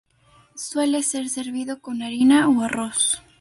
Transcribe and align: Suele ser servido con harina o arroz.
Suele 0.55 1.03
ser 1.03 1.29
servido 1.29 1.79
con 1.79 2.01
harina 2.01 2.49
o 2.49 2.63
arroz. 2.63 3.21